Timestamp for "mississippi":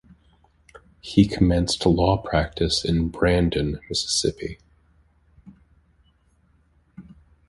3.87-4.57